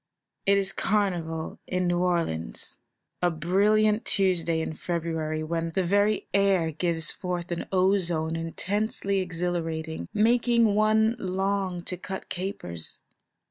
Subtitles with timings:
[0.47, 2.79] It is Carnival in New Orleans;
[3.21, 10.07] a brilliant Tuesday in February, when the very air gives forth an ozone intensely exhilarating,
[10.11, 13.01] making one long to cut capers.